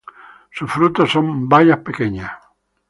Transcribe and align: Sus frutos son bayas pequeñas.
Sus 0.49 0.71
frutos 0.71 1.11
son 1.11 1.47
bayas 1.47 1.77
pequeñas. 1.81 2.31